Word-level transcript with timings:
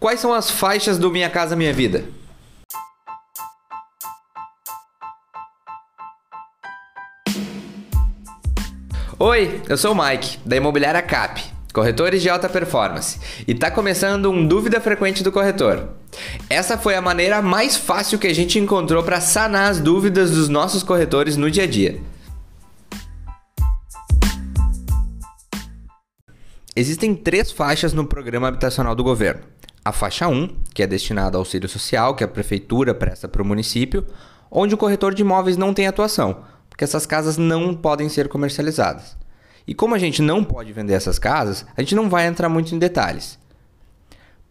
Quais 0.00 0.18
são 0.18 0.32
as 0.32 0.50
faixas 0.50 0.98
do 0.98 1.10
Minha 1.10 1.28
Casa 1.28 1.54
Minha 1.54 1.74
Vida? 1.74 2.04
Oi, 9.18 9.60
eu 9.68 9.76
sou 9.76 9.92
o 9.92 10.02
Mike, 10.02 10.38
da 10.42 10.56
Imobiliária 10.56 11.02
Cap, 11.02 11.44
corretores 11.74 12.22
de 12.22 12.30
alta 12.30 12.48
performance, 12.48 13.20
e 13.46 13.52
está 13.52 13.70
começando 13.70 14.30
um 14.30 14.48
Dúvida 14.48 14.80
Frequente 14.80 15.22
do 15.22 15.30
Corretor. 15.30 15.90
Essa 16.48 16.78
foi 16.78 16.94
a 16.94 17.02
maneira 17.02 17.42
mais 17.42 17.76
fácil 17.76 18.18
que 18.18 18.26
a 18.26 18.34
gente 18.34 18.58
encontrou 18.58 19.02
para 19.02 19.20
sanar 19.20 19.70
as 19.70 19.80
dúvidas 19.80 20.30
dos 20.30 20.48
nossos 20.48 20.82
corretores 20.82 21.36
no 21.36 21.50
dia 21.50 21.64
a 21.64 21.66
dia. 21.66 22.00
Existem 26.74 27.14
três 27.14 27.52
faixas 27.52 27.92
no 27.92 28.06
programa 28.06 28.48
habitacional 28.48 28.94
do 28.94 29.04
governo. 29.04 29.42
A 29.90 29.92
faixa 29.92 30.28
1, 30.28 30.46
que 30.72 30.84
é 30.84 30.86
destinada 30.86 31.36
ao 31.36 31.40
auxílio 31.40 31.68
social, 31.68 32.14
que 32.14 32.22
a 32.22 32.28
prefeitura 32.28 32.94
presta 32.94 33.26
para 33.26 33.42
o 33.42 33.44
município, 33.44 34.06
onde 34.48 34.72
o 34.72 34.78
corretor 34.78 35.12
de 35.12 35.22
imóveis 35.22 35.56
não 35.56 35.74
tem 35.74 35.88
atuação, 35.88 36.44
porque 36.68 36.84
essas 36.84 37.06
casas 37.06 37.36
não 37.36 37.74
podem 37.74 38.08
ser 38.08 38.28
comercializadas. 38.28 39.16
E 39.66 39.74
como 39.74 39.96
a 39.96 39.98
gente 39.98 40.22
não 40.22 40.44
pode 40.44 40.72
vender 40.72 40.92
essas 40.92 41.18
casas, 41.18 41.66
a 41.76 41.82
gente 41.82 41.96
não 41.96 42.08
vai 42.08 42.28
entrar 42.28 42.48
muito 42.48 42.72
em 42.72 42.78
detalhes. 42.78 43.36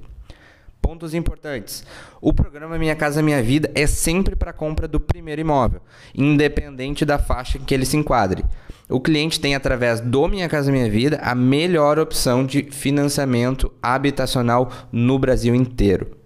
Pontos 0.84 1.14
importantes. 1.14 1.86
O 2.20 2.34
programa 2.34 2.78
Minha 2.78 2.94
Casa 2.94 3.22
Minha 3.22 3.42
Vida 3.42 3.72
é 3.74 3.88
sempre 3.88 4.36
para 4.36 4.52
compra 4.52 4.86
do 4.86 5.00
primeiro 5.00 5.40
imóvel, 5.40 5.82
independente 6.14 7.06
da 7.06 7.18
faixa 7.18 7.58
em 7.58 7.64
que 7.64 7.74
ele 7.74 7.86
se 7.86 7.96
enquadre. 7.96 8.44
O 8.90 9.00
cliente 9.00 9.40
tem, 9.40 9.56
através 9.56 10.02
do 10.02 10.28
Minha 10.28 10.50
Casa 10.50 10.74
Minha 10.74 10.90
Vida, 10.90 11.20
a 11.24 11.34
melhor 11.34 11.98
opção 11.98 12.46
de 12.46 12.64
financiamento 12.64 13.72
habitacional 13.82 14.70
no 14.92 15.18
Brasil 15.18 15.56
inteiro. 15.56 16.23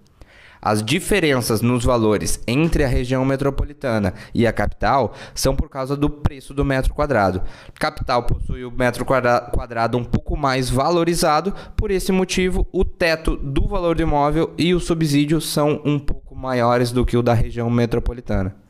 As 0.60 0.82
diferenças 0.82 1.62
nos 1.62 1.84
valores 1.84 2.40
entre 2.46 2.84
a 2.84 2.88
região 2.88 3.24
metropolitana 3.24 4.14
e 4.34 4.46
a 4.46 4.52
capital 4.52 5.14
são 5.34 5.54
por 5.54 5.68
causa 5.68 5.96
do 5.96 6.10
preço 6.10 6.52
do 6.52 6.64
metro 6.64 6.94
quadrado. 6.94 7.42
Capital 7.78 8.24
possui 8.24 8.64
o 8.64 8.70
metro 8.70 9.04
quadrado 9.04 9.96
um 9.96 10.04
pouco 10.04 10.36
mais 10.36 10.68
valorizado, 10.68 11.54
por 11.76 11.90
esse 11.90 12.12
motivo, 12.12 12.66
o 12.72 12.84
teto 12.84 13.36
do 13.36 13.66
valor 13.66 13.96
do 13.96 14.02
imóvel 14.02 14.52
e 14.58 14.74
o 14.74 14.80
subsídio 14.80 15.40
são 15.40 15.80
um 15.84 15.98
pouco 15.98 16.34
maiores 16.34 16.92
do 16.92 17.04
que 17.06 17.16
o 17.16 17.22
da 17.22 17.34
região 17.34 17.70
metropolitana. 17.70 18.67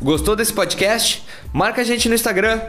Gostou 0.00 0.36
desse 0.36 0.52
podcast? 0.52 1.24
Marca 1.52 1.80
a 1.80 1.84
gente 1.84 2.08
no 2.08 2.14
Instagram, 2.14 2.60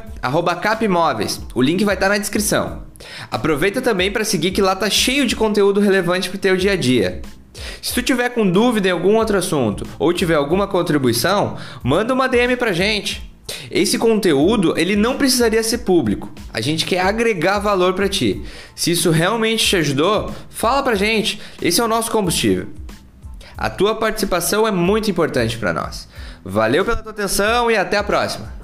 capimóveis. 0.61 1.39
O 1.53 1.61
link 1.61 1.85
vai 1.85 1.93
estar 1.93 2.07
tá 2.07 2.13
na 2.13 2.17
descrição. 2.17 2.83
Aproveita 3.29 3.81
também 3.81 4.11
para 4.11 4.25
seguir 4.25 4.49
que 4.49 4.63
lá 4.63 4.75
tá 4.75 4.89
cheio 4.89 5.27
de 5.27 5.35
conteúdo 5.35 5.79
relevante 5.79 6.27
para 6.27 6.37
o 6.37 6.39
teu 6.39 6.57
dia 6.57 6.71
a 6.71 6.75
dia. 6.75 7.21
Se 7.83 7.93
tu 7.93 8.01
tiver 8.01 8.29
com 8.29 8.49
dúvida 8.49 8.87
em 8.87 8.91
algum 8.91 9.15
outro 9.15 9.37
assunto 9.37 9.85
ou 9.99 10.11
tiver 10.11 10.33
alguma 10.33 10.67
contribuição, 10.67 11.55
manda 11.83 12.15
uma 12.15 12.27
DM 12.27 12.55
pra 12.55 12.73
gente. 12.73 13.31
Esse 13.69 13.99
conteúdo, 13.99 14.73
ele 14.75 14.95
não 14.95 15.15
precisaria 15.15 15.61
ser 15.61 15.79
público. 15.79 16.31
A 16.51 16.61
gente 16.61 16.83
quer 16.83 17.01
agregar 17.01 17.59
valor 17.59 17.93
para 17.93 18.09
ti. 18.09 18.41
Se 18.75 18.89
isso 18.89 19.11
realmente 19.11 19.65
te 19.67 19.75
ajudou, 19.75 20.33
fala 20.49 20.81
pra 20.81 20.95
gente. 20.95 21.39
Esse 21.61 21.79
é 21.79 21.83
o 21.83 21.87
nosso 21.87 22.09
combustível. 22.09 22.78
A 23.61 23.69
tua 23.69 23.93
participação 23.93 24.65
é 24.65 24.71
muito 24.71 25.11
importante 25.11 25.57
para 25.57 25.73
nós. 25.73 26.07
Valeu 26.45 26.85
pela 26.85 27.03
tua 27.03 27.11
atenção 27.11 27.69
e 27.69 27.75
até 27.75 27.97
a 27.97 28.03
próxima. 28.03 28.58